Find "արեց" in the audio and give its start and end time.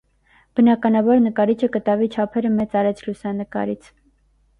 2.81-3.05